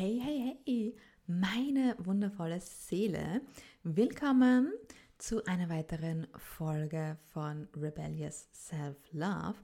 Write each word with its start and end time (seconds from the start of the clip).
Hey, 0.00 0.20
hey, 0.22 0.56
hey, 0.64 0.96
meine 1.26 1.96
wundervolle 1.98 2.60
Seele. 2.60 3.42
Willkommen 3.82 4.72
zu 5.18 5.44
einer 5.44 5.68
weiteren 5.68 6.28
Folge 6.36 7.18
von 7.32 7.66
Rebellious 7.76 8.46
Self-Love, 8.52 9.56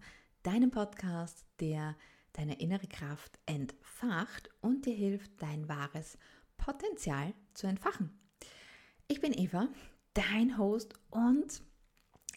deinem 0.43 0.73
Podcast, 0.73 1.47
der 1.61 1.97
deine 2.33 2.59
innere 2.61 2.89
Kraft 2.89 3.39
entfacht 3.47 4.51
und 4.61 4.87
dir 4.87 4.97
hilft, 4.97 5.41
dein 5.41 5.69
wahres 5.69 6.19
Potenzial 6.57 7.33
zu 7.53 7.69
entfachen. 7.69 8.11
Ich 9.07 9.21
bin 9.21 9.33
Eva, 9.33 9.69
dein 10.15 10.59
Host 10.59 10.95
und 11.11 11.63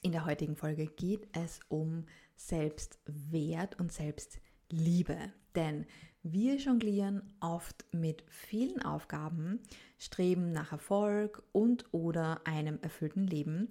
in 0.04 0.12
der 0.12 0.28
heutigen 0.28 0.56
Folge 0.56 0.86
geht 0.86 1.36
es 1.36 1.62
um 1.68 2.06
Selbstwert 2.36 3.80
und 3.80 3.92
Selbstliebe. 3.92 5.34
Denn 5.56 5.88
wir 6.24 6.56
jonglieren 6.56 7.22
oft 7.40 7.86
mit 7.92 8.24
vielen 8.28 8.82
Aufgaben, 8.82 9.60
streben 9.98 10.52
nach 10.52 10.72
Erfolg 10.72 11.44
und 11.52 11.86
oder 11.94 12.42
einem 12.46 12.80
erfüllten 12.82 13.28
Leben 13.28 13.70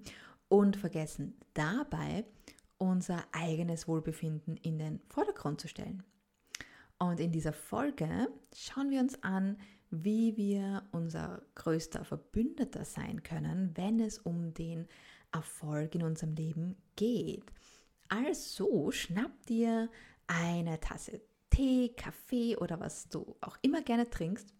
und 0.49 0.77
vergessen 0.77 1.35
dabei, 1.53 2.25
unser 2.77 3.23
eigenes 3.31 3.87
Wohlbefinden 3.87 4.57
in 4.57 4.77
den 4.77 4.99
Vordergrund 5.09 5.61
zu 5.61 5.67
stellen. 5.67 6.03
Und 6.99 7.19
in 7.19 7.31
dieser 7.31 7.53
Folge 7.53 8.29
schauen 8.55 8.89
wir 8.89 8.99
uns 8.99 9.21
an, 9.23 9.57
wie 9.89 10.35
wir 10.35 10.83
unser 10.91 11.41
größter 11.55 12.03
Verbündeter 12.03 12.83
sein 12.85 13.23
können, 13.23 13.71
wenn 13.75 13.99
es 13.99 14.19
um 14.19 14.53
den 14.53 14.87
Erfolg 15.31 15.95
in 15.95 16.03
unserem 16.03 16.33
Leben 16.33 16.75
geht. 16.95 17.45
Also 18.09 18.91
schnapp 18.91 19.45
dir 19.45 19.89
eine 20.27 20.79
Tasse 20.79 21.21
Tee, 21.57 21.89
Kaffee 21.89 22.55
oder 22.55 22.79
was 22.79 23.09
du 23.09 23.35
auch 23.41 23.57
immer 23.63 23.81
gerne 23.81 24.07
trinkst, 24.07 24.53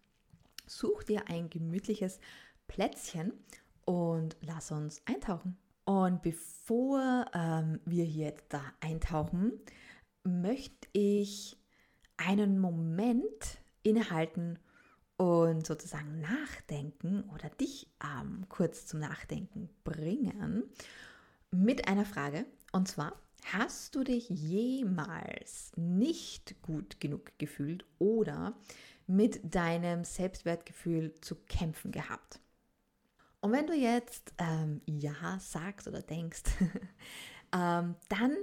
such 0.66 1.04
dir 1.04 1.28
ein 1.28 1.48
gemütliches 1.48 2.18
Plätzchen 2.66 3.32
und 3.84 4.36
lass 4.40 4.72
uns 4.72 5.00
eintauchen. 5.06 5.56
Und 5.84 6.22
bevor 6.22 7.26
ähm, 7.32 7.78
wir 7.84 8.04
jetzt 8.04 8.46
da 8.52 8.60
eintauchen, 8.80 9.60
möchte 10.24 10.88
ich 10.92 11.56
einen 12.16 12.58
Moment 12.58 13.60
innehalten 13.84 14.58
und 15.16 15.68
sozusagen 15.68 16.20
nachdenken 16.20 17.30
oder 17.32 17.48
dich 17.48 17.86
ähm, 18.02 18.44
kurz 18.48 18.86
zum 18.86 18.98
Nachdenken 18.98 19.68
bringen 19.84 20.64
mit 21.52 21.86
einer 21.86 22.04
Frage. 22.04 22.44
Und 22.72 22.88
zwar, 22.88 23.12
Hast 23.44 23.94
du 23.94 24.04
dich 24.04 24.28
jemals 24.28 25.72
nicht 25.76 26.60
gut 26.62 27.00
genug 27.00 27.38
gefühlt 27.38 27.84
oder 27.98 28.54
mit 29.06 29.40
deinem 29.54 30.04
Selbstwertgefühl 30.04 31.14
zu 31.20 31.34
kämpfen 31.34 31.92
gehabt? 31.92 32.40
Und 33.40 33.52
wenn 33.52 33.66
du 33.66 33.74
jetzt 33.74 34.34
ähm, 34.38 34.82
ja 34.86 35.38
sagst 35.38 35.88
oder 35.88 36.02
denkst, 36.02 36.42
ähm, 37.54 37.94
dann 38.08 38.36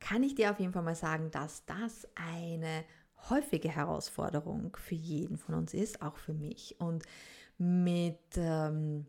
kann 0.00 0.22
ich 0.22 0.34
dir 0.34 0.50
auf 0.50 0.58
jeden 0.58 0.72
Fall 0.72 0.82
mal 0.82 0.94
sagen, 0.94 1.30
dass 1.30 1.64
das 1.66 2.08
eine 2.14 2.84
häufige 3.30 3.68
Herausforderung 3.68 4.76
für 4.76 4.94
jeden 4.94 5.38
von 5.38 5.54
uns 5.54 5.74
ist, 5.74 6.02
auch 6.02 6.16
für 6.16 6.34
mich. 6.34 6.78
Und 6.78 7.04
mit, 7.58 8.18
ähm, 8.36 9.06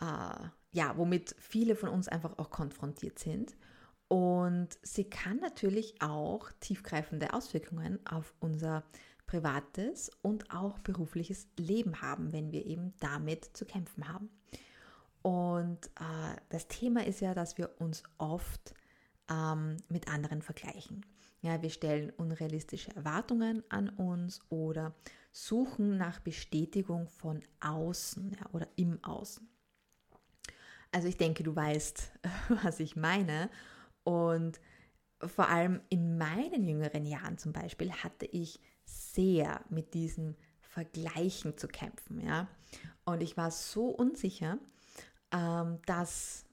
äh, 0.00 0.46
ja, 0.72 0.96
womit 0.96 1.34
viele 1.38 1.76
von 1.76 1.88
uns 1.88 2.08
einfach 2.08 2.38
auch 2.38 2.50
konfrontiert 2.50 3.18
sind. 3.18 3.56
Und 4.12 4.68
sie 4.82 5.04
kann 5.04 5.38
natürlich 5.38 6.02
auch 6.02 6.52
tiefgreifende 6.60 7.32
Auswirkungen 7.32 7.98
auf 8.04 8.34
unser 8.40 8.84
privates 9.24 10.10
und 10.20 10.50
auch 10.50 10.78
berufliches 10.80 11.48
Leben 11.56 12.02
haben, 12.02 12.30
wenn 12.30 12.52
wir 12.52 12.66
eben 12.66 12.92
damit 13.00 13.56
zu 13.56 13.64
kämpfen 13.64 14.06
haben. 14.06 14.28
Und 15.22 15.86
äh, 15.98 16.36
das 16.50 16.68
Thema 16.68 17.06
ist 17.06 17.20
ja, 17.20 17.32
dass 17.32 17.56
wir 17.56 17.70
uns 17.78 18.02
oft 18.18 18.74
ähm, 19.30 19.78
mit 19.88 20.08
anderen 20.08 20.42
vergleichen. 20.42 21.06
Ja, 21.40 21.62
wir 21.62 21.70
stellen 21.70 22.10
unrealistische 22.10 22.94
Erwartungen 22.94 23.62
an 23.70 23.88
uns 23.88 24.42
oder 24.50 24.94
suchen 25.32 25.96
nach 25.96 26.20
Bestätigung 26.20 27.08
von 27.08 27.40
außen 27.60 28.32
ja, 28.38 28.46
oder 28.52 28.68
im 28.76 29.02
Außen. 29.02 29.48
Also 30.90 31.08
ich 31.08 31.16
denke, 31.16 31.44
du 31.44 31.56
weißt, 31.56 32.12
was 32.62 32.78
ich 32.78 32.94
meine. 32.94 33.48
Und 34.04 34.60
vor 35.20 35.48
allem 35.48 35.80
in 35.88 36.18
meinen 36.18 36.64
jüngeren 36.64 37.06
Jahren 37.06 37.38
zum 37.38 37.52
Beispiel 37.52 37.92
hatte 37.92 38.26
ich 38.26 38.60
sehr 38.84 39.64
mit 39.68 39.94
diesem 39.94 40.34
Vergleichen 40.60 41.56
zu 41.56 41.68
kämpfen. 41.68 42.20
Ja? 42.20 42.48
Und 43.04 43.22
ich 43.22 43.36
war 43.36 43.50
so 43.50 43.86
unsicher, 43.86 44.58
ähm, 45.32 45.78
dass, 45.86 46.44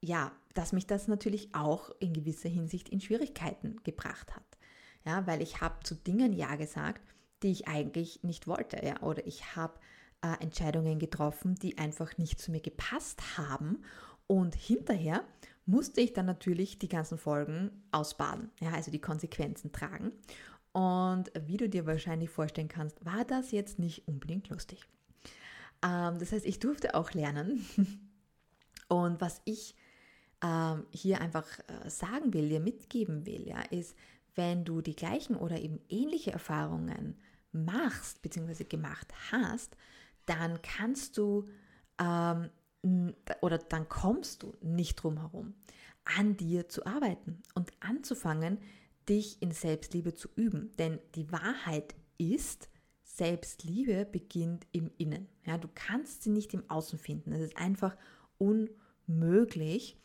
ja, 0.00 0.32
dass 0.54 0.72
mich 0.72 0.86
das 0.86 1.08
natürlich 1.08 1.54
auch 1.54 1.90
in 2.00 2.12
gewisser 2.12 2.48
Hinsicht 2.48 2.88
in 2.88 3.00
Schwierigkeiten 3.00 3.76
gebracht 3.84 4.34
hat. 4.34 4.42
Ja, 5.04 5.26
weil 5.26 5.42
ich 5.42 5.60
habe 5.60 5.82
zu 5.82 5.96
Dingen 5.96 6.32
Ja 6.32 6.54
gesagt, 6.54 7.02
die 7.42 7.50
ich 7.50 7.66
eigentlich 7.66 8.22
nicht 8.22 8.46
wollte. 8.46 8.84
Ja? 8.84 9.00
Oder 9.02 9.26
ich 9.26 9.56
habe 9.56 9.74
äh, 10.22 10.40
Entscheidungen 10.40 10.98
getroffen, 10.98 11.56
die 11.56 11.78
einfach 11.78 12.16
nicht 12.18 12.40
zu 12.40 12.50
mir 12.50 12.60
gepasst 12.60 13.36
haben. 13.36 13.82
Und 14.28 14.54
hinterher 14.54 15.24
musste 15.66 16.00
ich 16.00 16.12
dann 16.12 16.26
natürlich 16.26 16.78
die 16.78 16.88
ganzen 16.88 17.18
Folgen 17.18 17.70
ausbaden, 17.92 18.50
ja, 18.60 18.70
also 18.72 18.90
die 18.90 19.00
Konsequenzen 19.00 19.72
tragen. 19.72 20.12
Und 20.72 21.30
wie 21.46 21.58
du 21.58 21.68
dir 21.68 21.86
wahrscheinlich 21.86 22.30
vorstellen 22.30 22.68
kannst, 22.68 23.04
war 23.04 23.24
das 23.24 23.50
jetzt 23.52 23.78
nicht 23.78 24.08
unbedingt 24.08 24.48
lustig. 24.48 24.86
Ähm, 25.82 26.18
das 26.18 26.32
heißt, 26.32 26.46
ich 26.46 26.58
durfte 26.58 26.94
auch 26.94 27.12
lernen. 27.12 27.66
Und 28.88 29.20
was 29.20 29.40
ich 29.44 29.74
ähm, 30.42 30.86
hier 30.90 31.20
einfach 31.20 31.46
äh, 31.60 31.88
sagen 31.88 32.32
will, 32.32 32.48
dir 32.48 32.60
mitgeben 32.60 33.26
will, 33.26 33.46
ja, 33.46 33.60
ist, 33.70 33.96
wenn 34.34 34.64
du 34.64 34.80
die 34.80 34.96
gleichen 34.96 35.36
oder 35.36 35.60
eben 35.60 35.80
ähnliche 35.88 36.32
Erfahrungen 36.32 37.16
machst 37.52 38.22
bzw. 38.22 38.64
gemacht 38.64 39.12
hast, 39.30 39.76
dann 40.26 40.60
kannst 40.62 41.18
du 41.18 41.48
ähm, 41.98 42.48
oder 43.40 43.58
dann 43.58 43.88
kommst 43.88 44.42
du 44.42 44.54
nicht 44.60 44.96
drum 44.96 45.18
herum, 45.18 45.54
an 46.04 46.36
dir 46.36 46.68
zu 46.68 46.84
arbeiten 46.84 47.42
und 47.54 47.70
anzufangen, 47.80 48.58
dich 49.08 49.40
in 49.40 49.52
Selbstliebe 49.52 50.14
zu 50.14 50.28
üben. 50.34 50.72
Denn 50.78 50.98
die 51.14 51.30
Wahrheit 51.30 51.94
ist, 52.18 52.68
Selbstliebe 53.02 54.06
beginnt 54.06 54.66
im 54.72 54.90
Innen. 54.96 55.28
Ja, 55.44 55.58
du 55.58 55.68
kannst 55.74 56.22
sie 56.22 56.30
nicht 56.30 56.54
im 56.54 56.68
Außen 56.70 56.98
finden. 56.98 57.30
Das 57.30 57.40
ist 57.40 57.56
einfach 57.56 57.96
unmöglich. 58.38 59.96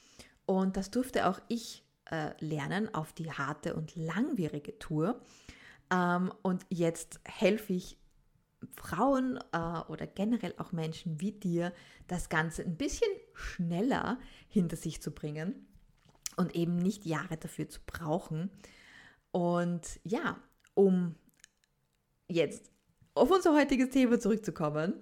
Und 0.46 0.78
das 0.78 0.92
durfte 0.92 1.28
auch 1.28 1.40
ich 1.48 1.84
äh, 2.12 2.32
lernen 2.40 2.94
auf 2.94 3.14
die 3.14 3.32
harte 3.32 3.76
und 3.76 3.96
langwierige 3.96 4.78
Tour. 4.78 5.22
Ähm, 5.92 6.32
und 6.42 6.66
jetzt 6.70 7.20
helfe 7.24 7.74
ich 7.74 7.98
Frauen 8.76 9.40
äh, 9.52 9.80
oder 9.88 10.08
generell 10.08 10.54
auch 10.58 10.72
Menschen 10.72 11.22
wie 11.22 11.32
dir 11.32 11.74
das 12.08 12.30
Ganze 12.30 12.64
ein 12.64 12.78
bisschen 12.78 13.10
schneller 13.34 14.20
hinter 14.48 14.76
sich 14.76 15.02
zu 15.02 15.12
bringen 15.12 15.68
und 16.38 16.56
eben 16.56 16.78
nicht 16.78 17.06
Jahre 17.06 17.38
dafür 17.38 17.70
zu 17.70 17.80
brauchen. 17.86 18.50
Und 19.32 20.00
ja, 20.04 20.38
um 20.74 21.16
jetzt 22.28 22.72
auf 23.14 23.32
unser 23.32 23.56
heutiges 23.56 23.90
Thema 23.90 24.20
zurückzukommen, 24.20 24.94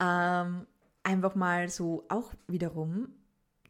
ähm, 0.00 0.66
einfach 1.02 1.34
mal 1.34 1.68
so 1.68 2.04
auch 2.08 2.32
wiederum 2.48 3.08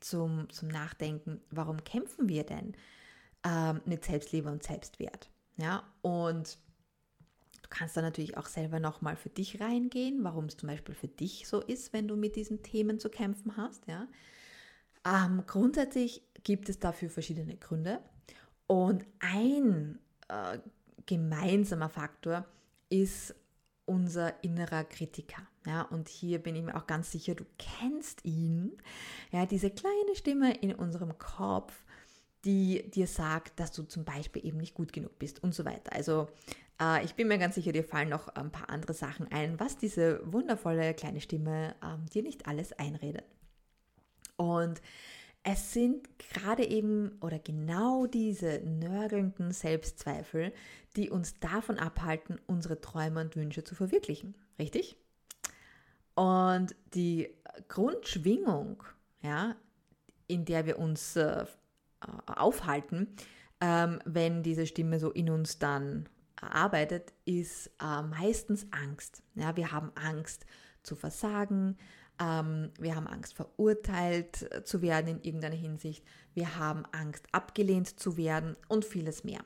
zum, 0.01 0.49
zum 0.51 0.69
Nachdenken, 0.69 1.41
warum 1.51 1.83
kämpfen 1.85 2.29
wir 2.29 2.45
denn 2.45 2.75
ähm, 3.45 3.81
mit 3.85 4.05
Selbstliebe 4.05 4.51
und 4.51 4.63
Selbstwert? 4.63 5.31
Ja, 5.57 5.85
und 6.03 6.59
Du 7.63 7.69
kannst 7.69 7.97
da 7.97 8.03
natürlich 8.03 8.37
auch 8.37 8.47
selber 8.47 8.81
nochmal 8.81 9.17
für 9.17 9.29
dich 9.29 9.61
reingehen, 9.61 10.23
warum 10.25 10.47
es 10.47 10.57
zum 10.57 10.69
Beispiel 10.69 10.95
für 10.95 11.09
dich 11.09 11.49
so 11.49 11.61
ist, 11.61 11.93
wenn 11.93 12.09
du 12.09 12.17
mit 12.17 12.37
diesen 12.37 12.63
Themen 12.63 12.99
zu 12.99 13.09
kämpfen 13.09 13.57
hast. 13.57 13.87
Ja? 13.87 14.09
Ähm, 15.05 15.45
grundsätzlich 15.47 16.23
gibt 16.43 16.69
es 16.69 16.79
dafür 16.79 17.11
verschiedene 17.11 17.57
Gründe. 17.57 18.01
Und 18.67 19.05
ein 19.21 19.99
äh, 20.29 20.59
gemeinsamer 21.07 21.89
Faktor 21.89 22.45
ist 22.89 23.35
unser 23.85 24.43
innerer 24.43 24.85
Kritiker. 24.85 25.43
Ja, 25.65 25.83
und 25.83 26.09
hier 26.09 26.39
bin 26.39 26.55
ich 26.55 26.63
mir 26.63 26.77
auch 26.77 26.87
ganz 26.87 27.11
sicher, 27.11 27.35
du 27.35 27.45
kennst 27.59 28.25
ihn. 28.25 28.73
Ja, 29.33 29.47
diese 29.47 29.71
kleine 29.71 30.15
Stimme 30.15 30.55
in 30.59 30.75
unserem 30.75 31.19
Kopf, 31.19 31.85
die 32.45 32.89
dir 32.91 33.07
sagt, 33.07 33.59
dass 33.59 33.73
du 33.73 33.83
zum 33.83 34.05
Beispiel 34.05 34.45
eben 34.45 34.59
nicht 34.59 34.75
gut 34.75 34.93
genug 34.93 35.19
bist 35.19 35.43
und 35.43 35.55
so 35.55 35.65
weiter. 35.65 35.93
Also 35.93 36.29
ich 37.03 37.15
bin 37.15 37.29
mir 37.29 37.39
ganz 37.39 37.55
sicher, 37.55 37.73
dir 37.73 37.85
fallen 37.85 38.11
noch 38.11 38.29
ein 38.29 38.51
paar 38.51 38.69
andere 38.69 38.93
Sachen 38.93 39.31
ein, 39.33 39.59
was 39.59 39.79
diese 39.79 40.21
wundervolle 40.31 40.93
kleine 40.93 41.21
Stimme 41.21 41.75
ähm, 41.83 42.07
dir 42.13 42.23
nicht 42.23 42.47
alles 42.47 42.73
einredet. 42.75 43.25
Und 44.37 44.83
es 45.43 45.73
sind 45.73 46.19
gerade 46.19 46.67
eben 46.67 47.19
oder 47.21 47.39
genau 47.39 48.07
diese 48.07 48.61
nörgelnden 48.61 49.53
Selbstzweifel, 49.53 50.53
die 50.97 51.09
uns 51.09 51.39
davon 51.39 51.79
abhalten, 51.79 52.41
unsere 52.47 52.81
Träume 52.81 53.21
und 53.21 53.37
Wünsche 53.37 53.63
zu 53.63 53.75
verwirklichen. 53.75 54.35
Richtig? 54.59 54.97
Und 56.15 56.75
die 56.95 57.29
Grundschwingung, 57.69 58.83
ja, 59.23 59.55
in 60.27 60.45
der 60.45 60.67
wir 60.67 60.79
uns 60.79 61.15
äh, 61.15 61.45
aufhalten, 62.27 63.15
ähm, 63.61 64.01
wenn 64.05 64.43
diese 64.43 64.67
Stimme 64.67 64.99
so 64.99 65.11
in 65.11 65.31
uns 65.31 65.59
dann 65.59 66.09
arbeitet, 66.41 67.13
ist 67.25 67.71
äh, 67.81 68.03
meistens 68.03 68.67
Angst. 68.71 69.23
Ja, 69.35 69.57
wir 69.57 69.73
haben 69.73 69.93
Angst 69.95 70.47
zu 70.83 70.97
versagen, 70.97 71.77
ähm, 72.21 72.71
wir 72.79 72.95
haben 72.95 73.07
Angst, 73.07 73.35
verurteilt 73.35 74.49
zu 74.65 74.83
werden 74.83 75.09
in 75.09 75.23
irgendeiner 75.23 75.57
Hinsicht. 75.57 76.05
Wir 76.35 76.57
haben 76.57 76.85
Angst, 76.93 77.27
abgelehnt 77.33 77.99
zu 77.99 78.17
werden 78.17 78.57
und 78.69 78.85
vieles 78.85 79.25
mehr. 79.25 79.45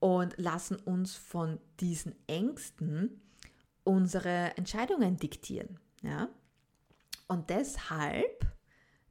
Und 0.00 0.34
lassen 0.36 0.76
uns 0.76 1.14
von 1.14 1.60
diesen 1.78 2.14
Ängsten 2.26 3.20
unsere 3.84 4.56
Entscheidungen 4.56 5.16
diktieren. 5.16 5.78
Ja? 6.02 6.28
Und 7.28 7.50
deshalb 7.50 8.46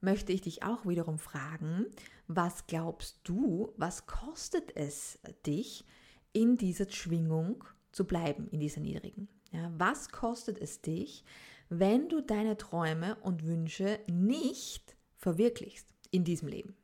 möchte 0.02 0.32
ich 0.32 0.42
dich 0.42 0.64
auch 0.64 0.86
wiederum 0.86 1.18
fragen, 1.18 1.86
was 2.28 2.68
glaubst 2.68 3.20
du, 3.24 3.74
was 3.78 4.06
kostet 4.06 4.76
es 4.76 5.20
dich, 5.46 5.86
in 6.34 6.58
dieser 6.58 6.90
Schwingung 6.90 7.64
zu 7.92 8.06
bleiben, 8.06 8.48
in 8.50 8.60
dieser 8.60 8.82
niedrigen? 8.82 9.28
Ja, 9.52 9.72
was 9.78 10.10
kostet 10.10 10.58
es 10.60 10.82
dich, 10.82 11.26
wenn 11.70 12.10
du 12.10 12.22
deine 12.22 12.58
Träume 12.58 13.16
und 13.22 13.46
Wünsche 13.46 14.00
nicht 14.08 14.96
verwirklichst 15.16 15.88
in 16.12 16.26
diesem 16.26 16.50
Leben. 16.50 16.76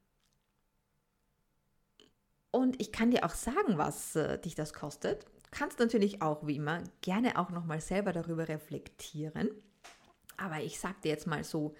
Und 2.51 2.79
ich 2.81 2.91
kann 2.91 3.11
dir 3.11 3.25
auch 3.25 3.33
sagen, 3.33 3.77
was 3.77 4.15
äh, 4.15 4.39
dich 4.39 4.55
das 4.55 4.73
kostet. 4.73 5.25
Kannst 5.51 5.79
natürlich 5.79 6.21
auch 6.21 6.47
wie 6.47 6.55
immer 6.55 6.83
gerne 7.01 7.37
auch 7.37 7.49
nochmal 7.49 7.81
selber 7.81 8.13
darüber 8.13 8.47
reflektieren. 8.47 9.49
Aber 10.37 10.61
ich 10.61 10.79
sage 10.79 10.95
dir 11.03 11.09
jetzt 11.09 11.27
mal 11.27 11.43
so 11.43 11.75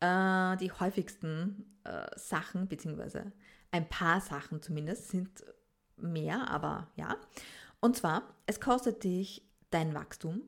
äh, 0.00 0.56
die 0.56 0.72
häufigsten 0.72 1.76
äh, 1.84 2.06
Sachen, 2.16 2.68
beziehungsweise 2.68 3.32
ein 3.70 3.88
paar 3.88 4.20
Sachen 4.20 4.62
zumindest, 4.62 5.08
sind 5.08 5.44
mehr, 5.96 6.50
aber 6.50 6.88
ja. 6.96 7.16
Und 7.80 7.96
zwar, 7.96 8.22
es 8.46 8.60
kostet 8.60 9.04
dich 9.04 9.42
dein 9.70 9.94
Wachstum, 9.94 10.42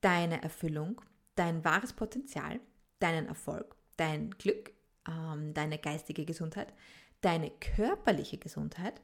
deine 0.00 0.42
Erfüllung, 0.42 1.00
dein 1.34 1.64
wahres 1.64 1.92
Potenzial, 1.92 2.60
deinen 2.98 3.26
Erfolg, 3.26 3.76
dein 3.96 4.30
Glück, 4.30 4.72
ähm, 5.08 5.54
deine 5.54 5.78
geistige 5.78 6.24
Gesundheit, 6.24 6.72
deine 7.20 7.50
körperliche 7.50 8.38
Gesundheit, 8.38 9.00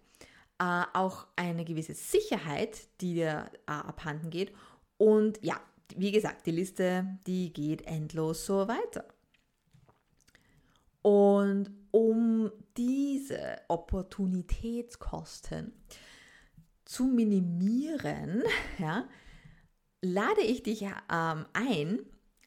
äh, 0.58 0.84
auch 0.92 1.26
eine 1.36 1.64
gewisse 1.64 1.94
Sicherheit, 1.94 2.88
die 3.00 3.14
dir 3.14 3.50
äh, 3.66 3.72
abhanden 3.72 4.30
geht. 4.30 4.52
Und 4.96 5.42
ja, 5.42 5.60
wie 5.96 6.12
gesagt, 6.12 6.46
die 6.46 6.52
Liste, 6.52 7.18
die 7.26 7.52
geht 7.52 7.82
endlos 7.86 8.46
so 8.46 8.68
weiter. 8.68 9.04
Und 11.02 11.70
um 11.92 12.50
diese 12.76 13.60
Opportunitätskosten 13.68 15.72
zu 16.84 17.04
minimieren, 17.04 18.42
ja, 18.78 19.08
lade 20.00 20.40
ich 20.40 20.64
dich 20.64 20.82
ähm, 20.82 21.46
ein, 21.52 22.00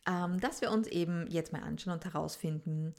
ähm, 0.07 0.39
dass 0.41 0.59
wir 0.61 0.71
uns 0.71 0.87
eben 0.87 1.27
jetzt 1.27 1.53
mal 1.53 1.61
anschauen 1.61 1.93
und 1.93 2.05
herausfinden, 2.05 2.93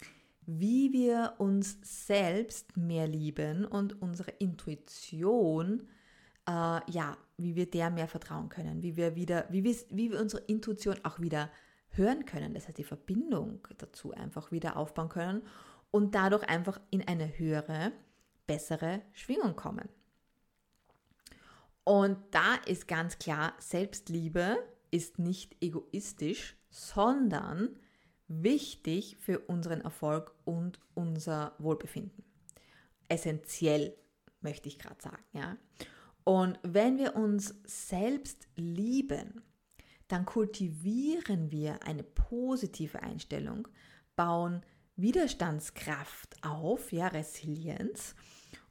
wie 0.47 0.93
wir 0.93 1.35
uns 1.39 1.79
selbst 1.83 2.77
mehr 2.77 3.09
lieben 3.09 3.65
und 3.65 4.01
unsere 4.01 4.31
Intuition, 4.31 5.89
äh, 6.49 6.81
ja, 6.91 7.19
wie 7.37 7.57
wir 7.57 7.69
der 7.69 7.91
mehr 7.91 8.09
vertrauen 8.09 8.49
können, 8.49 8.83
wie 8.83 8.97
wir 8.97 9.17
wieder, 9.17 9.47
wie 9.51 9.65
wir, 9.65 9.75
wie 9.91 10.13
wir 10.13 10.21
unsere 10.21 10.45
Intuition 10.45 10.97
auch 11.03 11.21
wieder 11.21 11.51
hören 11.91 12.25
können, 12.25 12.55
das 12.55 12.69
heißt 12.69 12.79
die 12.79 12.85
Verbindung 12.85 13.67
dazu 13.79 14.13
einfach 14.13 14.53
wieder 14.53 14.77
aufbauen 14.77 15.09
können 15.09 15.43
und 15.91 16.15
dadurch 16.15 16.45
einfach 16.49 16.81
in 16.91 17.07
eine 17.07 17.39
höhere, 17.39 17.93
bessere 18.47 19.03
Schwingung 19.13 19.57
kommen. 19.57 19.89
Und 21.85 22.19
da 22.33 22.57
ist 22.67 22.89
ganz 22.89 23.19
klar, 23.19 23.55
Selbstliebe 23.59 24.59
ist 24.91 25.19
nicht 25.19 25.57
egoistisch, 25.63 26.57
sondern 26.69 27.77
wichtig 28.29 29.17
für 29.21 29.39
unseren 29.41 29.81
Erfolg 29.81 30.35
und 30.45 30.81
unser 30.95 31.55
Wohlbefinden. 31.59 32.25
Essentiell, 33.09 33.97
möchte 34.41 34.69
ich 34.69 34.79
gerade 34.79 35.01
sagen, 35.01 35.25
ja. 35.33 35.57
Und 36.25 36.59
wenn 36.63 36.99
wir 36.99 37.15
uns 37.15 37.55
selbst 37.65 38.49
lieben, 38.57 39.43
dann 40.09 40.25
kultivieren 40.25 41.51
wir 41.51 41.83
eine 41.85 42.03
positive 42.03 43.03
Einstellung, 43.03 43.69
bauen 44.17 44.63
Widerstandskraft 44.97 46.37
auf, 46.43 46.93
ja, 46.93 47.09
Resilienz 47.09 48.15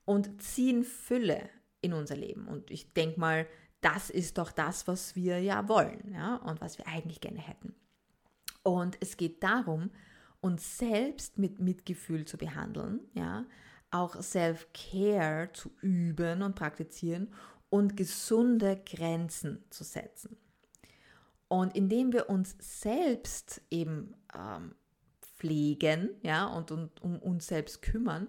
und 0.05 0.41
ziehen 0.41 0.83
Fülle 0.83 1.49
in 1.81 1.93
unser 1.93 2.15
Leben. 2.15 2.47
Und 2.47 2.71
ich 2.71 2.93
denke 2.93 3.19
mal, 3.19 3.47
das 3.81 4.09
ist 4.09 4.37
doch 4.37 4.51
das, 4.51 4.87
was 4.87 5.15
wir 5.15 5.39
ja 5.39 5.67
wollen, 5.67 6.11
ja, 6.11 6.37
und 6.37 6.61
was 6.61 6.77
wir 6.77 6.87
eigentlich 6.87 7.21
gerne 7.21 7.39
hätten. 7.39 7.75
Und 8.63 8.97
es 8.99 9.17
geht 9.17 9.43
darum, 9.43 9.91
uns 10.41 10.77
selbst 10.77 11.37
mit 11.37 11.59
Mitgefühl 11.59 12.25
zu 12.25 12.37
behandeln, 12.37 13.01
ja, 13.13 13.45
auch 13.91 14.21
Self-Care 14.21 15.51
zu 15.53 15.71
üben 15.81 16.41
und 16.41 16.55
praktizieren 16.55 17.31
und 17.69 17.95
gesunde 17.95 18.81
Grenzen 18.83 19.63
zu 19.69 19.83
setzen. 19.83 20.37
Und 21.47 21.75
indem 21.75 22.11
wir 22.11 22.29
uns 22.29 22.55
selbst 22.59 23.61
eben 23.69 24.15
ähm, 24.35 24.73
pflegen, 25.35 26.09
ja, 26.21 26.45
und, 26.47 26.71
und 26.71 27.01
um 27.01 27.19
uns 27.19 27.47
selbst 27.47 27.81
kümmern, 27.81 28.27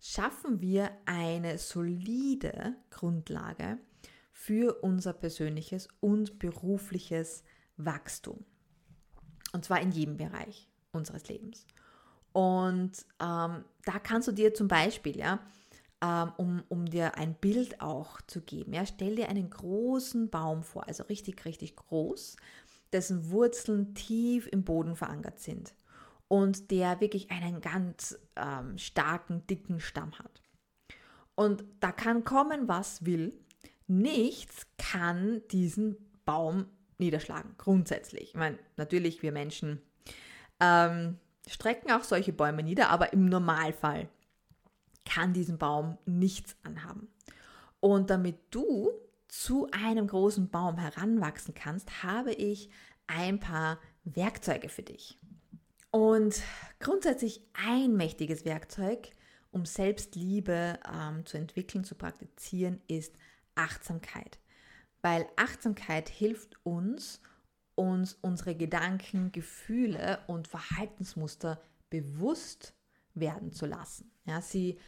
schaffen 0.00 0.60
wir 0.60 0.90
eine 1.06 1.58
solide 1.58 2.74
Grundlage 2.90 3.78
für 4.32 4.82
unser 4.82 5.12
persönliches 5.12 5.88
und 6.00 6.38
berufliches 6.38 7.44
Wachstum. 7.76 8.44
Und 9.52 9.64
zwar 9.64 9.80
in 9.80 9.92
jedem 9.92 10.16
Bereich 10.16 10.68
unseres 10.92 11.28
Lebens. 11.28 11.66
Und 12.32 12.92
ähm, 13.20 13.64
da 13.84 13.98
kannst 14.02 14.28
du 14.28 14.32
dir 14.32 14.54
zum 14.54 14.66
Beispiel, 14.66 15.16
ja, 15.18 15.40
ähm, 16.02 16.32
um, 16.36 16.62
um 16.68 16.86
dir 16.86 17.16
ein 17.16 17.34
Bild 17.34 17.80
auch 17.80 18.20
zu 18.22 18.40
geben, 18.40 18.72
ja, 18.72 18.84
stell 18.86 19.16
dir 19.16 19.28
einen 19.28 19.50
großen 19.50 20.30
Baum 20.30 20.62
vor, 20.62 20.88
also 20.88 21.04
richtig, 21.04 21.44
richtig 21.44 21.76
groß, 21.76 22.36
dessen 22.92 23.30
Wurzeln 23.30 23.94
tief 23.94 24.48
im 24.50 24.64
Boden 24.64 24.96
verankert 24.96 25.38
sind 25.38 25.74
und 26.32 26.70
der 26.70 26.98
wirklich 27.02 27.30
einen 27.30 27.60
ganz 27.60 28.18
ähm, 28.36 28.78
starken, 28.78 29.46
dicken 29.48 29.80
Stamm 29.80 30.18
hat. 30.18 30.40
Und 31.34 31.62
da 31.80 31.92
kann 31.92 32.24
kommen, 32.24 32.68
was 32.68 33.04
will. 33.04 33.38
Nichts 33.86 34.66
kann 34.78 35.42
diesen 35.50 35.94
Baum 36.24 36.70
niederschlagen, 36.96 37.54
grundsätzlich. 37.58 38.30
Ich 38.30 38.34
meine, 38.34 38.58
natürlich, 38.78 39.22
wir 39.22 39.30
Menschen 39.30 39.82
ähm, 40.58 41.18
strecken 41.46 41.92
auch 41.92 42.02
solche 42.02 42.32
Bäume 42.32 42.62
nieder, 42.62 42.88
aber 42.88 43.12
im 43.12 43.26
Normalfall 43.26 44.08
kann 45.04 45.34
diesen 45.34 45.58
Baum 45.58 45.98
nichts 46.06 46.56
anhaben. 46.62 47.08
Und 47.78 48.08
damit 48.08 48.38
du 48.48 48.90
zu 49.28 49.68
einem 49.70 50.06
großen 50.06 50.48
Baum 50.48 50.78
heranwachsen 50.78 51.52
kannst, 51.52 52.02
habe 52.02 52.32
ich 52.32 52.70
ein 53.06 53.38
paar 53.38 53.78
Werkzeuge 54.04 54.70
für 54.70 54.82
dich. 54.82 55.18
Und 55.92 56.42
grundsätzlich 56.80 57.40
ein 57.54 57.96
mächtiges 57.96 58.44
Werkzeug, 58.44 59.10
um 59.52 59.66
Selbstliebe 59.66 60.80
ähm, 60.92 61.24
zu 61.24 61.36
entwickeln, 61.36 61.84
zu 61.84 61.94
praktizieren, 61.94 62.80
ist 62.88 63.14
Achtsamkeit 63.54 64.40
weil 65.02 65.26
Achtsamkeit 65.36 66.08
hilft 66.08 66.56
uns, 66.64 67.20
uns 67.74 68.16
unsere 68.22 68.54
Gedanken, 68.54 69.32
Gefühle 69.32 70.20
und 70.28 70.48
Verhaltensmuster 70.48 71.60
bewusst 71.90 72.74
werden 73.14 73.52
zu 73.52 73.66
lassen. 73.66 74.10
Ja, 74.24 74.40
sie 74.40 74.78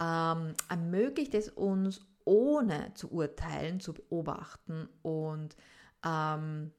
ähm, 0.00 0.54
ermöglicht 0.68 1.34
es 1.34 1.48
uns, 1.48 2.00
ohne 2.24 2.92
zu 2.94 3.10
urteilen, 3.10 3.80
zu 3.80 3.94
beobachten 3.94 4.88
und 5.00 5.56
ähm, 6.06 6.70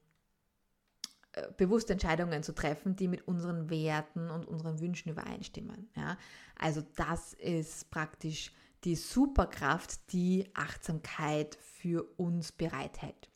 äh, 1.34 1.48
bewusste 1.58 1.94
Entscheidungen 1.94 2.44
zu 2.44 2.54
treffen, 2.54 2.96
die 2.96 3.08
mit 3.08 3.28
unseren 3.28 3.70
Werten 3.70 4.30
und 4.30 4.46
unseren 4.48 4.80
Wünschen 4.80 5.10
übereinstimmen. 5.10 5.90
Ja? 5.96 6.18
Also 6.58 6.82
das 6.96 7.34
ist 7.34 7.90
praktisch 7.92 8.52
die 8.84 8.96
Superkraft, 8.96 10.12
die 10.12 10.50
Achtsamkeit 10.54 11.56
für 11.56 12.04
uns 12.18 12.52
bereithält. 12.52 13.30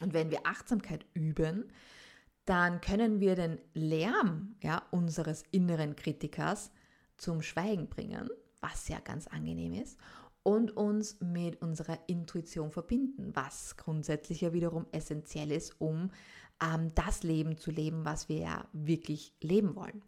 Und 0.00 0.12
wenn 0.12 0.30
wir 0.30 0.46
Achtsamkeit 0.46 1.06
üben, 1.14 1.72
dann 2.44 2.80
können 2.80 3.20
wir 3.20 3.34
den 3.34 3.58
Lärm 3.74 4.56
ja, 4.62 4.82
unseres 4.90 5.42
inneren 5.50 5.96
Kritikers 5.96 6.70
zum 7.16 7.42
Schweigen 7.42 7.88
bringen, 7.88 8.28
was 8.60 8.88
ja 8.88 9.00
ganz 9.00 9.26
angenehm 9.26 9.72
ist, 9.72 9.98
und 10.42 10.76
uns 10.76 11.20
mit 11.20 11.60
unserer 11.60 11.98
Intuition 12.06 12.70
verbinden, 12.70 13.34
was 13.34 13.76
grundsätzlich 13.76 14.42
ja 14.42 14.52
wiederum 14.52 14.86
essentiell 14.92 15.50
ist, 15.50 15.80
um 15.80 16.10
ähm, 16.62 16.92
das 16.94 17.22
Leben 17.22 17.56
zu 17.56 17.70
leben, 17.70 18.04
was 18.04 18.28
wir 18.28 18.38
ja 18.38 18.68
wirklich 18.72 19.34
leben 19.40 19.74
wollen. 19.74 20.02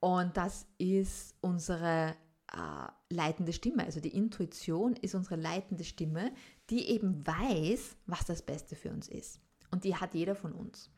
Und 0.00 0.36
das 0.36 0.66
ist 0.78 1.34
unsere 1.40 2.14
äh, 2.52 3.14
leitende 3.14 3.52
Stimme. 3.52 3.84
Also 3.84 4.00
die 4.00 4.14
Intuition 4.14 4.94
ist 4.96 5.14
unsere 5.14 5.36
leitende 5.36 5.84
Stimme, 5.84 6.32
die 6.70 6.88
eben 6.90 7.26
weiß, 7.26 7.96
was 8.06 8.24
das 8.24 8.42
Beste 8.42 8.76
für 8.76 8.90
uns 8.90 9.08
ist. 9.08 9.40
Und 9.70 9.84
die 9.84 9.96
hat 9.96 10.14
jeder 10.14 10.34
von 10.34 10.52
uns. 10.52 10.90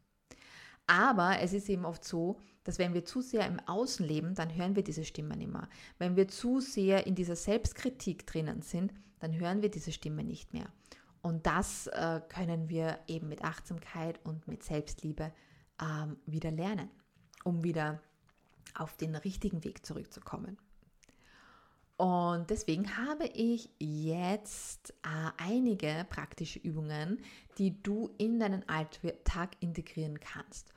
Aber 0.87 1.41
es 1.41 1.53
ist 1.53 1.69
eben 1.69 1.85
oft 1.85 2.05
so, 2.05 2.39
dass 2.65 2.79
wenn 2.79 2.95
wir 2.95 3.05
zu 3.05 3.21
sehr 3.21 3.47
im 3.47 3.61
Außen 3.61 4.07
leben, 4.07 4.35
dann 4.35 4.55
hören 4.55 4.77
wir 4.77 4.85
diese 4.85 5.05
Stimme 5.05 5.37
nicht 5.37 5.53
mehr. 5.53 5.69
Wenn 5.99 6.17
wir 6.17 6.29
zu 6.29 6.61
sehr 6.61 7.07
in 7.07 7.15
dieser 7.15 7.37
Selbstkritik 7.37 8.27
drinnen 8.27 8.63
sind, 8.63 8.93
dann 9.19 9.39
hören 9.39 9.63
wir 9.63 9.71
diese 9.71 9.93
Stimme 9.93 10.25
nicht 10.25 10.53
mehr. 10.53 10.69
Und 11.27 11.45
das 11.45 11.89
äh, 11.89 12.21
können 12.29 12.69
wir 12.69 13.01
eben 13.09 13.29
mit 13.29 13.43
Achtsamkeit 13.43 14.21
und 14.23 14.47
mit 14.47 14.63
Selbstliebe 14.63 15.33
ähm, 15.83 16.19
wieder 16.25 16.53
lernen, 16.53 16.89
um 17.43 17.65
wieder 17.65 18.01
auf 18.77 18.97
den 18.97 19.17
richtigen 19.17 19.65
Weg 19.65 19.85
zurückzukommen. 19.85 20.57
Und 21.97 22.49
deswegen 22.49 22.97
habe 22.97 23.27
ich 23.27 23.71
jetzt 23.81 24.91
äh, 25.03 25.33
einige 25.39 26.07
praktische 26.09 26.61
Übungen, 26.61 27.21
die 27.59 27.83
du 27.83 28.09
in 28.19 28.39
deinen 28.39 28.69
Alltag 28.69 29.57
integrieren 29.59 30.21
kannst 30.21 30.73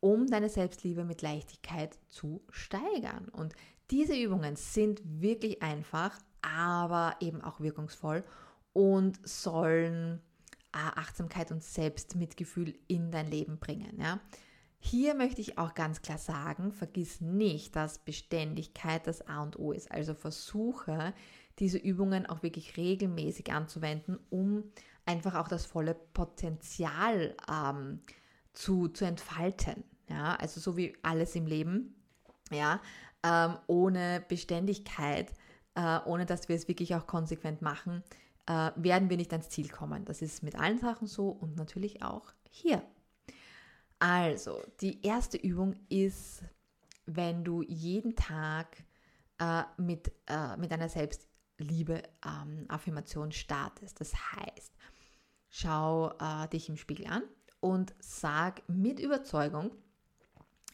um 0.00 0.28
deine 0.28 0.48
Selbstliebe 0.48 1.02
mit 1.02 1.22
Leichtigkeit 1.22 1.98
zu 2.06 2.40
steigern. 2.50 3.28
Und 3.32 3.52
diese 3.90 4.14
Übungen 4.14 4.54
sind 4.54 5.00
wirklich 5.04 5.60
einfach, 5.60 6.16
aber 6.40 7.16
eben 7.18 7.42
auch 7.42 7.58
wirkungsvoll 7.58 8.22
und 8.72 9.18
sollen 9.26 10.20
äh, 10.72 10.78
Achtsamkeit 10.78 11.50
und 11.50 11.62
Selbstmitgefühl 11.62 12.74
in 12.86 13.10
dein 13.10 13.30
Leben 13.30 13.58
bringen. 13.58 13.98
Ja? 14.00 14.20
Hier 14.80 15.14
möchte 15.14 15.40
ich 15.40 15.58
auch 15.58 15.74
ganz 15.74 16.02
klar 16.02 16.18
sagen, 16.18 16.72
vergiss 16.72 17.20
nicht, 17.20 17.74
dass 17.74 17.98
Beständigkeit 17.98 19.06
das 19.06 19.26
A 19.26 19.42
und 19.42 19.58
O 19.58 19.72
ist. 19.72 19.90
Also 19.90 20.14
versuche 20.14 21.14
diese 21.58 21.78
Übungen 21.78 22.26
auch 22.26 22.42
wirklich 22.42 22.76
regelmäßig 22.76 23.52
anzuwenden, 23.52 24.18
um 24.30 24.64
einfach 25.04 25.34
auch 25.34 25.48
das 25.48 25.66
volle 25.66 25.94
Potenzial 25.94 27.34
ähm, 27.50 28.00
zu, 28.52 28.88
zu 28.88 29.04
entfalten. 29.04 29.82
Ja, 30.08 30.36
also 30.36 30.60
so 30.60 30.76
wie 30.76 30.96
alles 31.02 31.34
im 31.34 31.46
Leben, 31.46 31.94
ja, 32.50 32.80
ähm, 33.22 33.58
ohne 33.66 34.24
Beständigkeit, 34.28 35.32
äh, 35.74 35.98
ohne 36.06 36.24
dass 36.24 36.48
wir 36.48 36.56
es 36.56 36.68
wirklich 36.68 36.94
auch 36.94 37.06
konsequent 37.06 37.62
machen, 37.62 38.02
äh, 38.48 38.72
werden 38.76 39.10
wir 39.10 39.18
nicht 39.18 39.32
ans 39.32 39.50
Ziel 39.50 39.68
kommen. 39.68 40.06
Das 40.06 40.22
ist 40.22 40.42
mit 40.42 40.56
allen 40.56 40.78
Sachen 40.78 41.06
so 41.06 41.28
und 41.28 41.54
natürlich 41.56 42.02
auch 42.02 42.32
hier. 42.48 42.82
Also, 43.98 44.62
die 44.80 45.04
erste 45.04 45.36
Übung 45.36 45.76
ist, 45.88 46.42
wenn 47.04 47.44
du 47.44 47.60
jeden 47.62 48.16
Tag 48.16 48.84
äh, 49.38 49.64
mit, 49.76 50.10
äh, 50.26 50.56
mit 50.56 50.72
einer 50.72 50.88
Selbstliebe-Affirmation 50.88 53.26
ähm, 53.26 53.32
startest. 53.32 54.00
Das 54.00 54.14
heißt, 54.14 54.72
schau 55.50 56.14
äh, 56.18 56.48
dich 56.48 56.70
im 56.70 56.76
Spiegel 56.76 57.06
an 57.08 57.24
und 57.60 57.94
sag 57.98 58.62
mit 58.68 59.00
Überzeugung, 59.00 59.72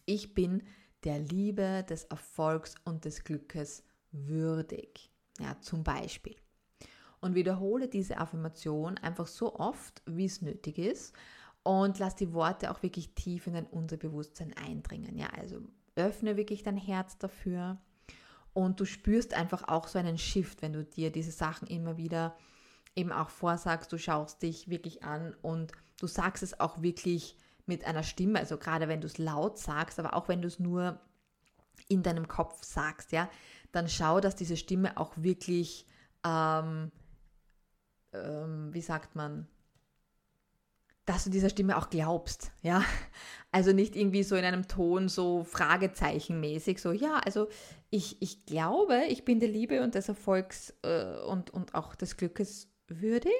ich 0.06 0.34
bin 0.34 0.62
der 1.04 1.18
Liebe, 1.18 1.84
des 1.88 2.04
Erfolgs 2.04 2.74
und 2.84 3.04
des 3.04 3.24
Glückes 3.24 3.82
würdig. 4.12 5.10
Ja, 5.40 5.60
zum 5.60 5.82
Beispiel. 5.82 6.36
Und 7.24 7.34
wiederhole 7.34 7.88
diese 7.88 8.18
Affirmation 8.18 8.98
einfach 8.98 9.26
so 9.26 9.54
oft, 9.54 10.02
wie 10.04 10.26
es 10.26 10.42
nötig 10.42 10.76
ist. 10.76 11.14
Und 11.62 11.98
lass 11.98 12.14
die 12.16 12.34
Worte 12.34 12.70
auch 12.70 12.82
wirklich 12.82 13.14
tief 13.14 13.46
in 13.46 13.54
dein 13.54 13.64
Unterbewusstsein 13.64 14.52
eindringen. 14.52 15.16
Ja, 15.16 15.28
also 15.34 15.62
öffne 15.96 16.36
wirklich 16.36 16.62
dein 16.62 16.76
Herz 16.76 17.16
dafür. 17.16 17.78
Und 18.52 18.78
du 18.78 18.84
spürst 18.84 19.32
einfach 19.32 19.66
auch 19.68 19.88
so 19.88 19.98
einen 19.98 20.18
Shift, 20.18 20.60
wenn 20.60 20.74
du 20.74 20.84
dir 20.84 21.10
diese 21.10 21.30
Sachen 21.30 21.66
immer 21.66 21.96
wieder 21.96 22.36
eben 22.94 23.10
auch 23.10 23.30
vorsagst, 23.30 23.90
du 23.90 23.98
schaust 23.98 24.42
dich 24.42 24.68
wirklich 24.68 25.02
an 25.02 25.34
und 25.40 25.72
du 25.98 26.06
sagst 26.06 26.42
es 26.42 26.60
auch 26.60 26.82
wirklich 26.82 27.38
mit 27.64 27.86
einer 27.86 28.02
Stimme, 28.02 28.38
also 28.38 28.58
gerade 28.58 28.86
wenn 28.86 29.00
du 29.00 29.06
es 29.06 29.16
laut 29.16 29.58
sagst, 29.58 29.98
aber 29.98 30.14
auch 30.14 30.28
wenn 30.28 30.42
du 30.42 30.48
es 30.48 30.58
nur 30.58 31.00
in 31.88 32.02
deinem 32.02 32.28
Kopf 32.28 32.62
sagst, 32.62 33.12
ja, 33.12 33.30
dann 33.72 33.88
schau, 33.88 34.20
dass 34.20 34.36
diese 34.36 34.58
Stimme 34.58 34.98
auch 34.98 35.14
wirklich, 35.16 35.86
ähm, 36.22 36.92
ähm, 38.14 38.72
wie 38.72 38.80
sagt 38.80 39.16
man, 39.16 39.46
dass 41.06 41.24
du 41.24 41.30
dieser 41.30 41.50
Stimme 41.50 41.76
auch 41.76 41.90
glaubst, 41.90 42.50
ja. 42.62 42.82
Also 43.52 43.72
nicht 43.72 43.94
irgendwie 43.94 44.22
so 44.24 44.34
in 44.34 44.44
einem 44.44 44.66
Ton 44.66 45.08
so 45.08 45.44
Fragezeichenmäßig, 45.44 46.80
so, 46.80 46.92
ja, 46.92 47.18
also 47.18 47.48
ich, 47.90 48.20
ich 48.20 48.46
glaube, 48.46 49.02
ich 49.08 49.24
bin 49.24 49.38
der 49.38 49.48
Liebe 49.48 49.82
und 49.82 49.94
des 49.94 50.08
Erfolgs 50.08 50.74
äh, 50.82 51.18
und, 51.26 51.50
und 51.50 51.74
auch 51.74 51.94
des 51.94 52.16
Glückes 52.16 52.68
würdig. 52.88 53.32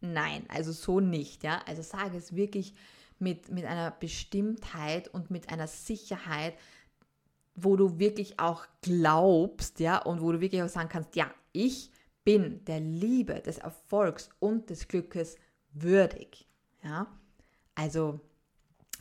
Nein, 0.00 0.44
also 0.48 0.72
so 0.72 1.00
nicht, 1.00 1.42
ja. 1.42 1.60
Also 1.66 1.82
sage 1.82 2.16
es 2.16 2.36
wirklich 2.36 2.74
mit, 3.18 3.50
mit 3.50 3.64
einer 3.64 3.90
Bestimmtheit 3.90 5.08
und 5.08 5.30
mit 5.30 5.50
einer 5.50 5.66
Sicherheit, 5.66 6.54
wo 7.54 7.76
du 7.76 7.98
wirklich 7.98 8.38
auch 8.38 8.66
glaubst, 8.82 9.80
ja, 9.80 9.98
und 9.98 10.20
wo 10.20 10.32
du 10.32 10.40
wirklich 10.40 10.62
auch 10.62 10.68
sagen 10.68 10.88
kannst, 10.88 11.16
ja, 11.16 11.30
ich 11.52 11.90
bin 12.26 12.64
der 12.64 12.80
Liebe, 12.80 13.40
des 13.40 13.58
Erfolgs 13.58 14.30
und 14.40 14.68
des 14.68 14.88
Glückes 14.88 15.36
würdig, 15.70 16.48
ja. 16.82 17.06
Also, 17.76 18.20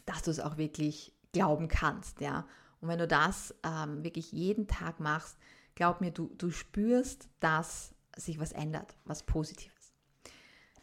dass 0.06 0.22
du 0.22 0.30
es 0.30 0.40
auch 0.40 0.58
wirklich 0.58 1.12
glauben 1.34 1.68
kannst, 1.68 2.22
ja. 2.22 2.48
Und 2.82 2.88
wenn 2.88 3.00
du 3.00 3.08
das 3.08 3.56
ähm, 3.64 4.04
wirklich 4.04 4.32
jeden 4.32 4.68
Tag 4.68 5.00
machst, 5.00 5.38
glaub 5.74 6.02
mir, 6.02 6.12
du, 6.12 6.30
du 6.38 6.52
spürst, 6.52 7.28
dass 7.40 7.96
sich 8.16 8.40
was 8.40 8.52
ändert, 8.52 8.96
was 9.06 9.24
Positives. 9.24 9.94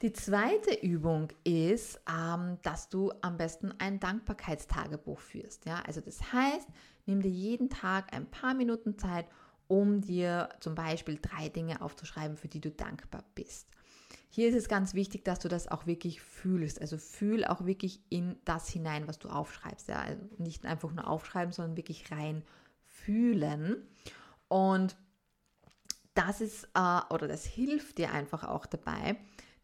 Die 0.01 0.13
zweite 0.13 0.75
Übung 0.85 1.29
ist, 1.45 2.01
ähm, 2.11 2.59
dass 2.63 2.89
du 2.89 3.13
am 3.21 3.37
besten 3.37 3.73
ein 3.79 4.01
Dankbarkeitstagebuch 4.01 5.21
führst. 5.21 5.65
Ja? 5.65 5.81
Also 5.87 6.01
das 6.01 6.33
heißt, 6.33 6.67
nimm 7.07 7.23
dir 7.23 7.31
jeden 7.31 7.71
Tag 7.71 8.13
ein 8.13 8.29
paar 8.29 8.55
Minuten 8.55 8.99
Zeit, 8.99 9.27
um 9.73 10.03
dir 10.03 10.51
zum 10.61 10.75
Beispiel 10.75 11.19
drei 11.23 11.49
Dinge 11.49 11.81
aufzuschreiben, 11.81 12.37
für 12.37 12.47
die 12.47 12.61
du 12.61 12.71
dankbar 12.71 13.25
bist. 13.35 13.71
Hier 14.29 14.51
ist 14.51 14.55
es 14.55 14.69
ganz 14.69 14.93
wichtig, 14.93 15.25
dass 15.25 15.39
du 15.39 15.49
das 15.49 15.67
auch 15.67 15.87
wirklich 15.87 16.21
fühlst. 16.21 16.79
Also 16.79 16.99
fühl 16.99 17.47
auch 17.47 17.65
wirklich 17.65 18.03
in 18.11 18.37
das 18.45 18.69
hinein, 18.69 19.09
was 19.09 19.19
du 19.19 19.31
aufschreibst. 19.31 19.89
Ja? 19.89 20.01
Also 20.01 20.21
nicht 20.37 20.67
einfach 20.67 20.93
nur 20.93 21.09
aufschreiben, 21.09 21.55
sondern 21.55 21.79
wirklich 21.79 22.13
rein 22.13 22.43
fühlen. 22.85 23.77
Und 24.49 24.95
das 26.13 26.43
ist, 26.43 26.65
äh, 26.75 27.01
oder 27.09 27.27
das 27.27 27.47
hilft 27.47 27.97
dir 27.97 28.13
einfach 28.13 28.45
auch 28.45 28.67
dabei, 28.67 29.17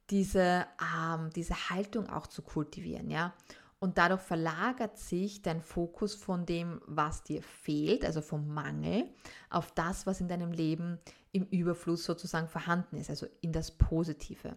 diese, 0.08 0.66
ähm, 0.80 1.28
diese 1.36 1.68
Haltung 1.68 2.08
auch 2.08 2.28
zu 2.28 2.40
kultivieren, 2.40 3.10
ja. 3.10 3.34
Und 3.80 3.96
dadurch 3.96 4.22
verlagert 4.22 4.98
sich 4.98 5.40
dein 5.42 5.60
Fokus 5.60 6.16
von 6.16 6.46
dem, 6.46 6.80
was 6.86 7.22
dir 7.22 7.42
fehlt, 7.42 8.04
also 8.04 8.20
vom 8.20 8.48
Mangel, 8.48 9.08
auf 9.50 9.70
das, 9.72 10.04
was 10.04 10.20
in 10.20 10.26
deinem 10.26 10.50
Leben 10.50 10.98
im 11.30 11.44
Überfluss 11.44 12.02
sozusagen 12.04 12.48
vorhanden 12.48 12.96
ist, 12.96 13.08
also 13.08 13.28
in 13.40 13.52
das 13.52 13.70
Positive. 13.70 14.56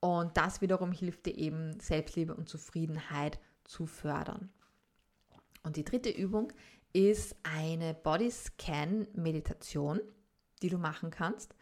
Und 0.00 0.36
das 0.36 0.60
wiederum 0.60 0.92
hilft 0.92 1.24
dir 1.24 1.38
eben, 1.38 1.80
Selbstliebe 1.80 2.34
und 2.34 2.50
Zufriedenheit 2.50 3.38
zu 3.64 3.86
fördern. 3.86 4.50
Und 5.62 5.76
die 5.76 5.84
dritte 5.84 6.10
Übung 6.10 6.52
ist 6.92 7.36
eine 7.42 7.94
Bodyscan-Meditation, 7.94 10.00
die 10.60 10.68
du 10.68 10.76
machen 10.76 11.10
kannst. 11.10 11.54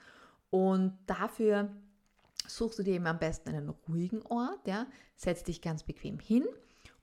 Und 0.50 0.99
dafür 1.07 1.71
suchst 2.49 2.81
du 2.81 2.83
dir 2.83 2.95
eben 2.95 3.07
am 3.07 3.21
besten 3.21 3.50
einen 3.50 3.69
ruhigen 3.69 4.23
Ort, 4.23 4.67
ja, 4.67 4.88
setz 5.14 5.45
dich 5.45 5.62
ganz 5.62 5.85
bequem 5.85 6.19
hin 6.19 6.45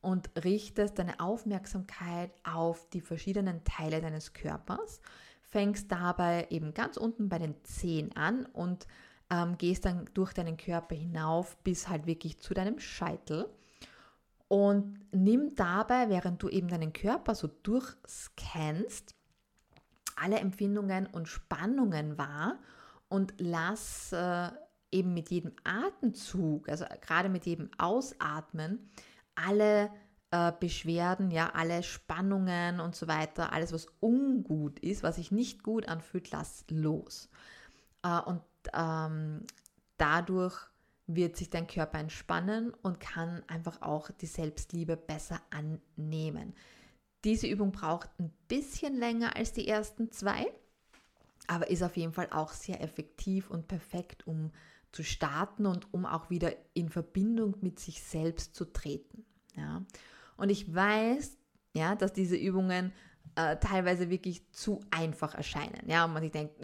und 0.06 0.30
richtest 0.44 1.00
deine 1.00 1.20
Aufmerksamkeit 1.20 2.32
auf 2.44 2.88
die 2.92 3.02
verschiedenen 3.02 3.64
Teile 3.64 4.02
deines 4.02 4.34
Körpers, 4.34 5.02
fängst 5.42 5.92
dabei 5.92 6.48
eben 6.52 6.76
ganz 6.76 6.96
unten 6.98 7.28
bei 7.28 7.40
den 7.40 7.56
Zehen 7.64 8.16
an 8.16 8.46
und 8.46 8.86
ähm, 9.32 9.58
gehst 9.58 9.86
dann 9.86 10.08
durch 10.14 10.34
deinen 10.34 10.58
Körper 10.58 10.94
hinauf 10.94 11.58
bis 11.64 11.88
halt 11.88 12.06
wirklich 12.06 12.38
zu 12.40 12.54
deinem 12.54 12.80
Scheitel 12.80 13.50
und 14.48 15.00
nimm 15.12 15.56
dabei, 15.56 16.10
während 16.10 16.42
du 16.44 16.50
eben 16.50 16.68
deinen 16.68 16.94
Körper 16.94 17.34
so 17.34 17.48
durchscannst, 17.48 19.16
alle 20.16 20.40
Empfindungen 20.40 21.08
und 21.08 21.28
Spannungen 21.28 22.20
wahr 22.20 22.60
und 23.10 23.34
lass 23.40 24.12
äh, 24.14 24.50
eben 24.92 25.16
mit 25.16 25.32
jedem 25.32 25.54
Atemzug, 25.64 26.70
also 26.70 26.86
gerade 27.02 27.28
mit 27.28 27.48
jedem 27.48 27.72
Ausatmen, 27.80 28.92
alle 29.36 29.92
äh, 30.32 30.52
Beschwerden, 30.60 31.32
ja, 31.32 31.52
alle 31.54 31.84
Spannungen 31.84 32.80
und 32.80 32.96
so 32.96 33.08
weiter, 33.08 33.54
alles, 33.54 33.72
was 33.74 33.88
ungut 34.00 34.80
ist, 34.80 35.04
was 35.04 35.16
sich 35.18 35.32
nicht 35.32 35.64
gut 35.64 35.88
anfühlt, 35.88 36.32
lass 36.32 36.66
los. 36.70 37.30
Äh, 38.04 38.20
und 38.22 38.42
ähm, 38.74 39.44
dadurch 39.98 40.70
wird 41.08 41.38
sich 41.38 41.50
dein 41.50 41.68
Körper 41.68 42.00
entspannen 42.00 42.74
und 42.82 43.00
kann 43.00 43.44
einfach 43.48 43.82
auch 43.82 44.10
die 44.10 44.26
Selbstliebe 44.26 44.98
besser 44.98 45.40
annehmen. 45.52 46.54
Diese 47.24 47.48
Übung 47.48 47.72
braucht 47.72 48.10
ein 48.20 48.32
bisschen 48.48 48.96
länger 48.98 49.36
als 49.36 49.54
die 49.54 49.68
ersten 49.68 50.12
zwei, 50.12 50.48
aber 51.48 51.70
ist 51.70 51.84
auf 51.84 51.96
jeden 51.98 52.14
Fall 52.14 52.30
auch 52.32 52.52
sehr 52.52 52.82
effektiv 52.82 53.50
und 53.50 53.68
perfekt, 53.68 54.26
um 54.28 54.52
zu 54.96 55.04
starten 55.04 55.66
und 55.66 55.94
um 55.94 56.06
auch 56.06 56.30
wieder 56.30 56.54
in 56.74 56.88
Verbindung 56.88 57.58
mit 57.60 57.80
sich 57.80 58.02
selbst 58.02 58.56
zu 58.56 58.64
treten. 58.64 59.26
Ja. 59.54 59.86
Und 60.38 60.50
ich 60.50 60.74
weiß, 60.74 61.38
ja, 61.76 61.96
dass 61.96 62.14
diese 62.14 62.38
Übungen 62.38 62.94
äh, 63.36 63.58
teilweise 63.58 64.10
wirklich 64.10 64.50
zu 64.54 64.80
einfach 64.92 65.36
erscheinen. 65.36 65.82
Ja, 65.86 66.06
und 66.06 66.14
man 66.14 66.24
sich 66.24 66.32
denkt, 66.32 66.56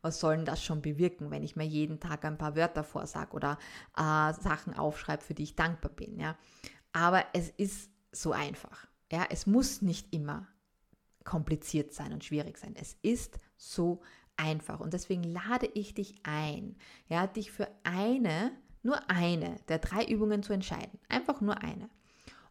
was 0.00 0.18
soll 0.18 0.36
denn 0.36 0.46
das 0.46 0.64
schon 0.64 0.80
bewirken, 0.80 1.30
wenn 1.30 1.42
ich 1.42 1.56
mir 1.56 1.66
jeden 1.66 2.00
Tag 2.00 2.24
ein 2.24 2.38
paar 2.38 2.56
Wörter 2.56 2.84
vorsage 2.84 3.32
oder 3.32 3.58
äh, 3.98 4.32
Sachen 4.32 4.72
aufschreibe, 4.72 5.22
für 5.22 5.34
die 5.34 5.42
ich 5.42 5.54
dankbar 5.54 5.92
bin. 5.92 6.18
Ja, 6.18 6.38
aber 6.94 7.22
es 7.34 7.50
ist 7.50 7.90
so 8.12 8.32
einfach. 8.32 8.86
Ja, 9.12 9.26
es 9.28 9.46
muss 9.46 9.82
nicht 9.82 10.14
immer 10.14 10.48
kompliziert 11.22 11.92
sein 11.92 12.14
und 12.14 12.24
schwierig 12.24 12.56
sein. 12.56 12.74
Es 12.76 12.96
ist 13.02 13.38
so 13.58 14.00
einfach 14.36 14.80
und 14.80 14.92
deswegen 14.92 15.22
lade 15.22 15.68
ich 15.74 15.94
dich 15.94 16.14
ein, 16.22 16.76
ja, 17.08 17.26
dich 17.26 17.50
für 17.50 17.68
eine, 17.82 18.52
nur 18.82 19.10
eine 19.10 19.56
der 19.68 19.78
drei 19.78 20.04
Übungen 20.04 20.42
zu 20.42 20.52
entscheiden. 20.52 20.98
Einfach 21.08 21.40
nur 21.40 21.62
eine 21.62 21.88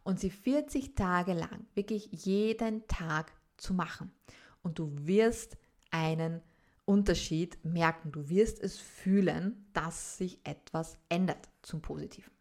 und 0.04 0.20
sie 0.20 0.30
40 0.30 0.94
Tage 0.94 1.32
lang, 1.32 1.66
wirklich 1.74 2.08
jeden 2.12 2.86
Tag 2.86 3.32
zu 3.56 3.74
machen. 3.74 4.12
Und 4.62 4.78
du 4.78 4.92
wirst 5.06 5.56
einen 5.90 6.42
Unterschied 6.84 7.64
merken. 7.64 8.12
Du 8.12 8.28
wirst 8.28 8.60
es 8.60 8.78
fühlen, 8.78 9.66
dass 9.72 10.18
sich 10.18 10.40
etwas 10.44 10.98
ändert 11.08 11.48
zum 11.62 11.80
Positiven. 11.80 12.32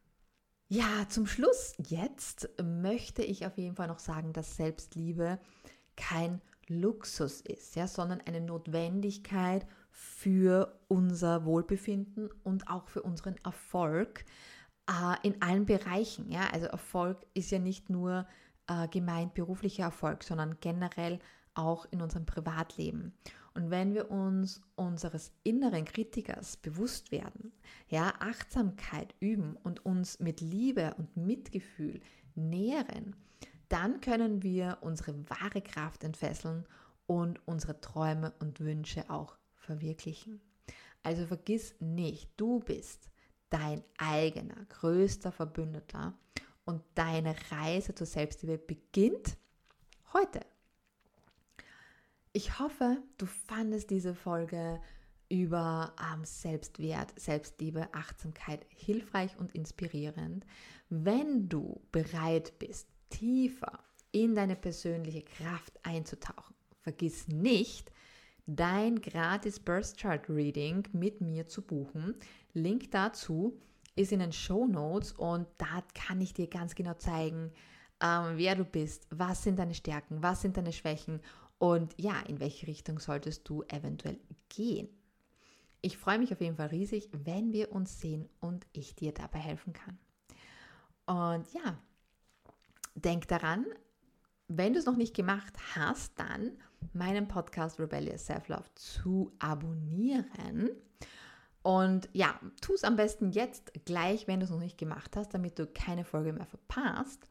Ja, 0.67 1.07
zum 1.07 1.27
Schluss 1.27 1.73
jetzt 1.77 2.49
möchte 2.61 3.23
ich 3.23 3.45
auf 3.45 3.57
jeden 3.57 3.75
Fall 3.75 3.87
noch 3.87 3.99
sagen, 3.99 4.33
dass 4.33 4.57
Selbstliebe 4.57 5.39
kein 5.95 6.41
Luxus 6.79 7.41
ist, 7.41 7.75
ja, 7.75 7.87
sondern 7.87 8.21
eine 8.21 8.41
Notwendigkeit 8.41 9.65
für 9.91 10.79
unser 10.87 11.45
Wohlbefinden 11.45 12.29
und 12.43 12.67
auch 12.67 12.87
für 12.87 13.03
unseren 13.03 13.35
Erfolg 13.43 14.25
äh, 14.89 15.15
in 15.27 15.41
allen 15.41 15.65
Bereichen. 15.65 16.31
Ja? 16.31 16.49
Also 16.51 16.67
Erfolg 16.67 17.25
ist 17.33 17.51
ja 17.51 17.59
nicht 17.59 17.89
nur 17.89 18.27
äh, 18.67 18.87
gemeint 18.87 19.33
beruflicher 19.33 19.83
Erfolg, 19.83 20.23
sondern 20.23 20.57
generell 20.59 21.19
auch 21.53 21.85
in 21.91 22.01
unserem 22.01 22.25
Privatleben. 22.25 23.13
Und 23.53 23.69
wenn 23.69 23.93
wir 23.93 24.09
uns 24.09 24.61
unseres 24.75 25.31
inneren 25.43 25.85
Kritikers 25.85 26.57
bewusst 26.57 27.11
werden, 27.11 27.51
ja, 27.87 28.13
Achtsamkeit 28.19 29.13
üben 29.19 29.57
und 29.63 29.85
uns 29.85 30.19
mit 30.19 30.41
Liebe 30.41 30.95
und 30.97 31.15
Mitgefühl 31.15 32.01
nähren, 32.33 33.15
dann 33.73 34.01
können 34.01 34.43
wir 34.43 34.77
unsere 34.81 35.27
wahre 35.31 35.63
Kraft 35.63 36.03
entfesseln 36.03 36.67
und 37.07 37.39
unsere 37.47 37.81
Träume 37.81 38.31
und 38.39 38.59
Wünsche 38.59 39.09
auch 39.09 39.35
verwirklichen. 39.55 40.39
Also 41.01 41.25
vergiss 41.25 41.73
nicht, 41.79 42.29
du 42.37 42.59
bist 42.59 43.09
dein 43.49 43.83
eigener 43.97 44.63
größter 44.69 45.31
Verbündeter 45.31 46.13
und 46.65 46.83
deine 46.93 47.35
Reise 47.49 47.95
zur 47.95 48.05
Selbstliebe 48.05 48.59
beginnt 48.59 49.37
heute. 50.13 50.41
Ich 52.31 52.59
hoffe, 52.59 52.99
du 53.17 53.25
fandest 53.25 53.89
diese 53.89 54.13
Folge 54.13 54.79
über 55.29 55.95
ähm, 56.13 56.23
Selbstwert, 56.25 57.19
Selbstliebe, 57.19 57.91
Achtsamkeit 57.91 58.67
hilfreich 58.69 59.35
und 59.39 59.55
inspirierend. 59.55 60.45
Wenn 60.89 61.49
du 61.49 61.81
bereit 61.91 62.59
bist, 62.59 62.92
tiefer 63.13 63.79
in 64.11 64.35
deine 64.35 64.55
persönliche 64.55 65.21
Kraft 65.21 65.73
einzutauchen, 65.83 66.55
vergiss 66.81 67.27
nicht, 67.27 67.91
dein 68.45 69.01
gratis 69.01 69.59
Burst 69.59 69.97
Chart 69.97 70.27
Reading 70.29 70.87
mit 70.91 71.21
mir 71.21 71.47
zu 71.47 71.61
buchen. 71.61 72.15
Link 72.53 72.91
dazu 72.91 73.57
ist 73.95 74.11
in 74.11 74.19
den 74.19 74.33
Show 74.33 74.65
Notes 74.67 75.13
und 75.13 75.47
da 75.57 75.83
kann 75.93 76.21
ich 76.21 76.33
dir 76.33 76.47
ganz 76.47 76.75
genau 76.75 76.95
zeigen, 76.95 77.51
ähm, 78.01 78.37
wer 78.37 78.55
du 78.55 78.65
bist, 78.65 79.07
was 79.11 79.43
sind 79.43 79.59
deine 79.59 79.75
Stärken, 79.75 80.21
was 80.21 80.41
sind 80.41 80.57
deine 80.57 80.73
Schwächen 80.73 81.21
und 81.57 81.93
ja, 81.97 82.19
in 82.27 82.39
welche 82.39 82.67
Richtung 82.67 82.99
solltest 82.99 83.47
du 83.47 83.63
eventuell 83.63 84.19
gehen. 84.49 84.89
Ich 85.81 85.97
freue 85.97 86.17
mich 86.17 86.31
auf 86.33 86.41
jeden 86.41 86.55
Fall 86.55 86.67
riesig, 86.67 87.09
wenn 87.11 87.53
wir 87.53 87.71
uns 87.71 87.99
sehen 87.99 88.29
und 88.39 88.65
ich 88.73 88.95
dir 88.95 89.13
dabei 89.13 89.39
helfen 89.39 89.73
kann. 89.73 89.97
Und 91.05 91.51
ja, 91.53 91.77
denk 92.95 93.27
daran, 93.27 93.65
wenn 94.47 94.73
du 94.73 94.79
es 94.79 94.85
noch 94.85 94.95
nicht 94.95 95.15
gemacht 95.15 95.53
hast, 95.75 96.19
dann 96.19 96.51
meinen 96.93 97.27
Podcast 97.27 97.79
Rebellious 97.79 98.25
Self-Love 98.25 98.73
zu 98.75 99.31
abonnieren. 99.39 100.69
Und 101.61 102.09
ja, 102.11 102.39
tu 102.61 102.73
es 102.73 102.83
am 102.83 102.97
besten 102.97 103.31
jetzt 103.31 103.71
gleich, 103.85 104.27
wenn 104.27 104.41
du 104.41 104.45
es 104.45 104.51
noch 104.51 104.59
nicht 104.59 104.77
gemacht 104.77 105.15
hast, 105.15 105.33
damit 105.33 105.57
du 105.57 105.65
keine 105.65 106.03
Folge 106.03 106.33
mehr 106.33 106.45
verpasst. 106.45 107.25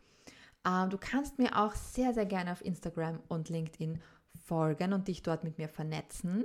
Ähm, 0.67 0.89
du 0.91 0.97
kannst 0.99 1.39
mir 1.39 1.59
auch 1.59 1.75
sehr, 1.75 2.15
sehr 2.15 2.27
gerne 2.27 2.53
auf 2.53 2.65
Instagram 2.65 3.21
und 3.29 3.51
LinkedIn 3.51 4.01
folgen 4.47 4.93
und 4.95 5.09
dich 5.09 5.23
dort 5.23 5.45
mit 5.45 5.59
mir 5.59 5.69
vernetzen. 5.69 6.45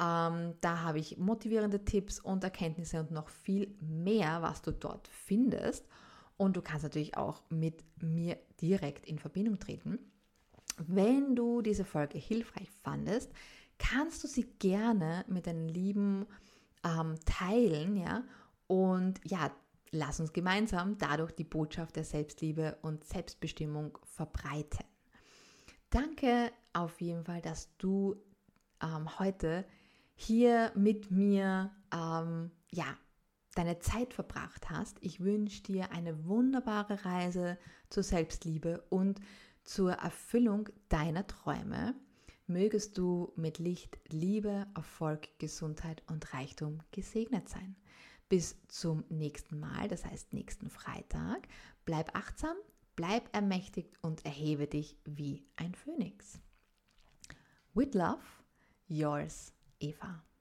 Ähm, 0.00 0.54
da 0.60 0.80
habe 0.82 0.98
ich 0.98 1.18
motivierende 1.18 1.84
Tipps 1.84 2.18
und 2.18 2.42
Erkenntnisse 2.42 3.00
und 3.00 3.10
noch 3.10 3.28
viel 3.28 3.76
mehr, 3.80 4.42
was 4.42 4.62
du 4.62 4.72
dort 4.72 5.08
findest. 5.08 5.86
Und 6.40 6.56
du 6.56 6.62
kannst 6.62 6.84
natürlich 6.84 7.18
auch 7.18 7.42
mit 7.50 7.84
mir 8.02 8.38
direkt 8.62 9.04
in 9.04 9.18
Verbindung 9.18 9.58
treten. 9.58 9.98
Wenn 10.78 11.36
du 11.36 11.60
diese 11.60 11.84
Folge 11.84 12.16
hilfreich 12.16 12.70
fandest, 12.82 13.30
kannst 13.76 14.24
du 14.24 14.26
sie 14.26 14.44
gerne 14.58 15.26
mit 15.28 15.46
deinen 15.46 15.68
Lieben 15.68 16.24
ähm, 16.82 17.16
teilen, 17.26 17.94
ja, 17.94 18.24
und 18.68 19.20
ja, 19.22 19.50
lass 19.90 20.18
uns 20.18 20.32
gemeinsam 20.32 20.96
dadurch 20.96 21.32
die 21.32 21.44
Botschaft 21.44 21.96
der 21.96 22.04
Selbstliebe 22.04 22.78
und 22.80 23.04
Selbstbestimmung 23.04 23.98
verbreiten. 24.02 24.86
Danke 25.90 26.52
auf 26.72 27.02
jeden 27.02 27.26
Fall, 27.26 27.42
dass 27.42 27.68
du 27.76 28.16
ähm, 28.82 29.18
heute 29.18 29.66
hier 30.14 30.72
mit 30.74 31.10
mir 31.10 31.70
ähm, 31.92 32.50
ja, 32.70 32.96
deine 33.54 33.78
Zeit 33.80 34.14
verbracht 34.14 34.70
hast. 34.70 34.96
Ich 35.00 35.20
wünsche 35.20 35.62
dir 35.62 35.92
eine 35.92 36.24
wunderbare 36.26 37.04
Reise 37.04 37.58
zur 37.88 38.02
Selbstliebe 38.02 38.84
und 38.90 39.20
zur 39.64 39.92
Erfüllung 39.92 40.68
deiner 40.88 41.26
Träume. 41.26 41.94
Mögest 42.46 42.98
du 42.98 43.32
mit 43.36 43.58
Licht, 43.58 43.98
Liebe, 44.08 44.66
Erfolg, 44.74 45.28
Gesundheit 45.38 46.02
und 46.08 46.34
Reichtum 46.34 46.78
gesegnet 46.90 47.48
sein. 47.48 47.76
Bis 48.28 48.56
zum 48.68 49.04
nächsten 49.08 49.58
Mal, 49.58 49.88
das 49.88 50.04
heißt 50.04 50.32
nächsten 50.32 50.68
Freitag. 50.70 51.46
Bleib 51.84 52.16
achtsam, 52.16 52.56
bleib 52.96 53.34
ermächtigt 53.34 53.98
und 54.02 54.24
erhebe 54.24 54.66
dich 54.66 54.96
wie 55.04 55.44
ein 55.56 55.74
Phönix. 55.74 56.40
With 57.74 57.94
love, 57.94 58.22
yours, 58.88 59.52
Eva. 59.78 60.22